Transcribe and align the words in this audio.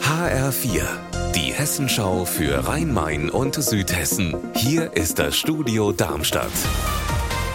HR4, 0.00 0.82
die 1.34 1.52
Hessenschau 1.52 2.24
für 2.24 2.68
Rhein-Main 2.68 3.30
und 3.30 3.56
Südhessen. 3.56 4.36
Hier 4.54 4.92
ist 4.96 5.18
das 5.18 5.36
Studio 5.36 5.90
Darmstadt. 5.90 6.52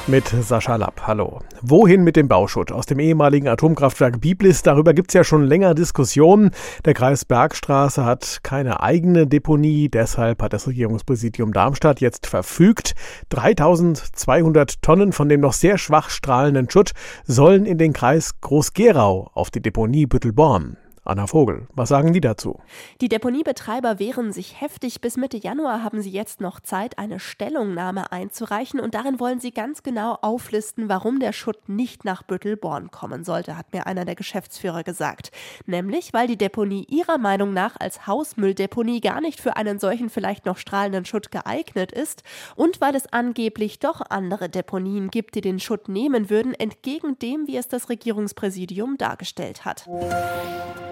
Mit 0.06 0.28
Sascha 0.28 0.76
Lapp, 0.76 1.08
hallo. 1.08 1.40
Wohin 1.62 2.04
mit 2.04 2.18
dem 2.18 2.28
Bauschutt 2.28 2.74
aus 2.74 2.86
dem 2.86 3.00
ehemaligen 3.00 3.48
Atomkraftwerk 3.48 4.20
Biblis? 4.20 4.62
Darüber 4.62 4.94
gibt 4.94 5.12
es 5.12 5.14
ja 5.14 5.24
schon 5.24 5.46
länger 5.46 5.74
Diskussionen. 5.74 6.52
Der 6.84 6.94
Kreis 6.94 7.24
Bergstraße 7.24 8.04
hat 8.04 8.40
keine 8.44 8.84
eigene 8.84 9.26
Deponie, 9.26 9.88
deshalb 9.88 10.42
hat 10.42 10.52
das 10.52 10.68
Regierungspräsidium 10.68 11.54
Darmstadt 11.54 12.02
jetzt 12.02 12.28
verfügt. 12.28 12.94
3200 13.30 14.82
Tonnen 14.82 15.14
von 15.14 15.30
dem 15.30 15.40
noch 15.40 15.54
sehr 15.54 15.78
schwach 15.78 16.10
strahlenden 16.10 16.70
Schutt 16.70 16.92
sollen 17.24 17.66
in 17.66 17.78
den 17.78 17.94
Kreis 17.94 18.42
Groß-Gerau 18.42 19.32
auf 19.34 19.50
die 19.50 19.62
Deponie 19.62 20.08
Büttelborn. 20.08 20.76
Anna 21.06 21.28
Vogel, 21.28 21.68
was 21.74 21.90
sagen 21.90 22.14
die 22.14 22.22
dazu? 22.22 22.60
Die 23.02 23.10
Deponiebetreiber 23.10 24.00
wehren 24.00 24.32
sich 24.32 24.60
heftig. 24.62 25.02
Bis 25.02 25.18
Mitte 25.18 25.38
Januar 25.38 25.84
haben 25.84 26.02
sie 26.02 26.12
jetzt 26.12 26.42
noch 26.42 26.60
Zeit, 26.60 27.00
eine 27.00 27.20
Stellungnahme 27.20 28.12
einzureichen. 28.12 28.80
Und 28.80 28.94
darin 28.94 29.20
wollen 29.20 29.40
sie 29.40 29.52
ganz 29.52 29.82
genau 29.84 30.18
auflisten, 30.22 30.90
warum 30.90 31.20
der 31.20 31.34
Schutt 31.34 31.70
nicht 31.70 32.06
nach 32.06 32.24
Büttelborn 32.24 32.92
kommen 32.92 33.24
sollte, 33.24 33.58
hat 33.58 33.74
mir 33.74 33.88
einer 33.88 34.06
der 34.06 34.16
Geschäftsführer 34.16 34.84
gesagt. 34.84 35.32
Nämlich, 35.66 36.14
weil 36.14 36.28
die 36.28 36.38
Deponie 36.38 36.86
ihrer 36.90 37.18
Meinung 37.18 37.54
nach 37.54 37.76
als 37.80 38.06
Hausmülldeponie 38.06 39.02
gar 39.02 39.22
nicht 39.22 39.40
für 39.40 39.56
einen 39.56 39.80
solchen 39.80 40.10
vielleicht 40.10 40.46
noch 40.46 40.58
strahlenden 40.58 41.06
Schutt 41.06 41.32
geeignet 41.32 41.92
ist 41.92 42.24
und 42.56 42.82
weil 42.82 42.96
es 42.96 43.12
angeblich 43.12 43.80
doch 43.80 44.02
andere 44.10 44.50
Deponien 44.50 45.10
gibt, 45.10 45.36
die 45.36 45.42
den 45.42 45.60
Schutt 45.60 45.90
nehmen 45.90 46.30
würden, 46.30 46.54
entgegen 46.54 47.18
dem, 47.20 47.48
wie 47.48 47.58
es 47.58 47.68
das 47.68 47.90
Regierungspräsidium 47.90 48.98
dargestellt 48.98 49.66
hat. 49.66 49.88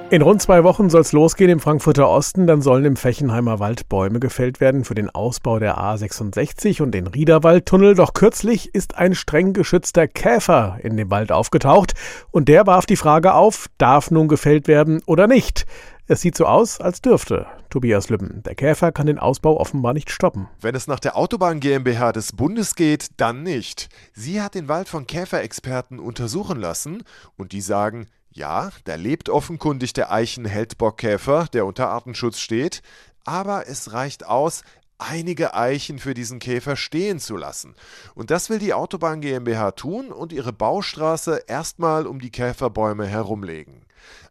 In 0.10 0.22
rund 0.22 0.42
zwei 0.42 0.64
Wochen 0.64 0.90
soll 0.90 1.02
es 1.02 1.12
losgehen 1.12 1.52
im 1.52 1.60
Frankfurter 1.60 2.08
Osten. 2.08 2.48
Dann 2.48 2.62
sollen 2.62 2.86
im 2.86 2.96
Fechenheimer 2.96 3.60
Wald 3.60 3.90
Bäume 3.90 4.22
gefällt 4.22 4.62
werden 4.62 4.86
für 4.86 4.96
den 4.96 5.10
Ausbau 5.10 5.60
der 5.60 5.78
A66 5.78 6.82
und 6.82 6.92
den 6.92 7.08
Riederwaldtunnel. 7.08 7.94
Doch 7.94 8.14
kürzlich 8.14 8.74
ist 8.74 8.96
ein 8.96 9.16
streng 9.16 9.52
geschützter 9.52 10.08
Käfer 10.08 10.80
in 10.82 10.96
dem 10.96 11.12
Wald 11.12 11.34
aufgetaucht 11.34 11.94
und 12.32 12.48
der 12.48 12.66
warf 12.66 12.86
die 12.86 12.96
Frage 12.96 13.34
auf, 13.34 13.68
darf 13.78 14.10
nun 14.10 14.30
gefällt 14.30 14.70
werden 14.70 15.02
oder 15.06 15.28
nicht? 15.28 15.66
Es 16.08 16.22
sieht 16.22 16.38
so 16.38 16.46
aus, 16.46 16.80
als 16.80 17.02
dürfte. 17.02 17.46
Tobias 17.70 18.08
Lübben. 18.08 18.42
Der 18.44 18.56
Käfer 18.56 18.94
kann 18.94 19.08
den 19.08 19.20
Ausbau 19.20 19.60
offenbar 19.60 19.92
nicht 19.92 20.10
stoppen. 20.10 20.48
Wenn 20.62 20.74
es 20.74 20.88
nach 20.88 21.02
der 21.02 21.18
Autobahn 21.18 21.60
GmbH 21.60 22.14
des 22.14 22.32
Bundes 22.32 22.76
geht, 22.76 23.10
dann 23.18 23.44
nicht. 23.44 23.90
Sie 24.14 24.42
hat 24.42 24.56
den 24.56 24.70
Wald 24.70 24.88
von 24.88 25.06
Käferexperten 25.06 26.00
untersuchen 26.00 26.58
lassen 26.58 27.04
und 27.36 27.52
die 27.52 27.60
sagen, 27.60 28.08
ja, 28.38 28.70
da 28.86 28.96
lebt 28.96 29.30
offenkundig 29.30 29.94
der 29.94 30.12
Eichen-Heldbockkäfer, 30.12 31.48
der 31.52 31.66
unter 31.66 31.90
Artenschutz 31.90 32.40
steht, 32.40 32.82
aber 33.26 33.68
es 33.68 33.92
reicht 33.92 34.26
aus, 34.26 34.64
einige 34.98 35.54
Eichen 35.54 36.00
für 36.00 36.14
diesen 36.14 36.40
Käfer 36.40 36.76
stehen 36.76 37.20
zu 37.20 37.38
lassen. 37.38 37.76
Und 38.16 38.32
das 38.32 38.50
will 38.50 38.60
die 38.60 38.74
Autobahn 38.74 39.22
GmbH 39.22 39.72
tun 39.72 40.12
und 40.12 40.34
ihre 40.34 40.54
Baustraße 40.54 41.44
erstmal 41.48 42.08
um 42.08 42.20
die 42.20 42.32
Käferbäume 42.32 43.06
herumlegen. 43.06 43.88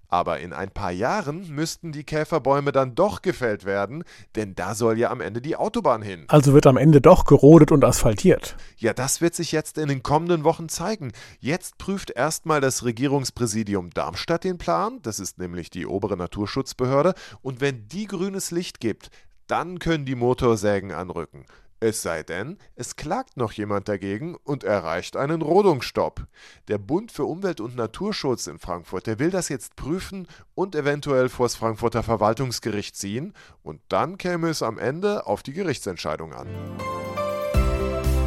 Aber 0.09 0.39
in 0.39 0.53
ein 0.53 0.71
paar 0.71 0.93
Jahren 0.93 1.49
müssten 1.49 1.91
die 1.91 2.05
Käferbäume 2.05 2.71
dann 2.71 2.95
doch 2.95 3.23
gefällt 3.23 3.65
werden, 3.65 4.05
denn 4.37 4.55
da 4.55 4.75
soll 4.75 4.99
ja 4.99 5.11
am 5.11 5.21
Ende 5.21 5.41
die 5.41 5.57
Autobahn 5.57 6.01
hin. 6.01 6.25
Also 6.29 6.53
wird 6.53 6.67
am 6.67 6.77
Ende 6.77 7.01
doch 7.01 7.25
gerodet 7.25 7.73
und 7.73 7.85
asphaltiert. 7.85 8.57
Ja, 8.77 8.95
das 8.95 9.21
wird 9.21 9.35
sich 9.35 9.51
jetzt 9.53 9.79
in 9.79 9.89
den 9.89 10.03
kommenden 10.03 10.45
Wochen 10.45 10.69
zeigen. 10.69 11.13
Jetzt 11.41 11.79
prüft 11.79 12.11
erstmal 12.11 12.61
das 12.61 12.85
Regierungspräsidium 12.85 13.91
Darmstadt 13.91 14.45
den 14.45 14.59
Plan, 14.59 15.01
das 15.03 15.19
ist 15.19 15.39
nämlich 15.39 15.71
die 15.71 15.87
obere 15.87 16.17
Naturschutzbehörde, 16.17 17.15
und 17.43 17.61
wenn 17.61 17.89
die 17.89 18.07
grünes 18.07 18.53
Licht 18.53 18.79
gibt, 18.79 19.11
dann 19.47 19.79
können 19.79 20.05
die 20.05 20.15
Motorsägen 20.15 20.93
anrücken. 20.93 21.47
Es 21.79 22.01
sei 22.01 22.23
denn, 22.23 22.57
es 22.75 22.97
klagt 22.97 23.37
noch 23.37 23.53
jemand 23.53 23.87
dagegen 23.87 24.35
und 24.45 24.65
erreicht 24.65 25.15
einen 25.15 25.43
Rodungsstopp. 25.43 26.27
Der 26.69 26.79
Bund 26.79 27.13
für 27.13 27.25
Umwelt 27.25 27.61
und 27.61 27.77
Naturschutz 27.77 28.47
in 28.47 28.59
Frankfurt, 28.59 29.07
der 29.07 29.19
will 29.19 29.31
das 29.31 29.51
jetzt 29.51 29.77
prüfen 29.77 30.27
und 30.55 30.75
eventuell 30.75 31.29
vors 31.29 31.55
Frankfurter 31.55 32.03
Verwaltungsgericht 32.03 32.97
ziehen 32.97 33.35
und 33.63 33.81
dann 33.89 34.17
käme 34.17 34.49
es 34.49 34.63
am 34.63 34.79
Ende 34.79 35.27
auf 35.27 35.43
die 35.43 35.53
Gerichtsentscheidung 35.53 36.33
an. 36.33 36.47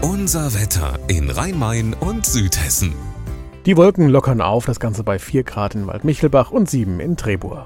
Unser 0.04 0.54
Wetter 0.54 1.00
in 1.08 1.32
Rhein-Main 1.32 1.96
und 1.96 2.28
Südhessen. 2.28 2.94
Die 3.66 3.76
Wolken 3.76 4.10
lockern 4.10 4.42
auf, 4.42 4.66
das 4.66 4.80
Ganze 4.80 5.04
bei 5.04 5.18
4 5.18 5.44
Grad 5.44 5.74
in 5.74 5.88
Waldmichelbach 5.88 6.52
und 6.52 6.70
7 6.70 7.00
in 7.00 7.18
Trebur. 7.18 7.66